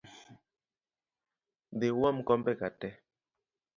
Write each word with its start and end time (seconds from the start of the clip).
Dhii 1.79 1.95
uom 2.01 2.17
kombe 2.27 2.51
ka 2.59 2.67
tee 2.79 2.95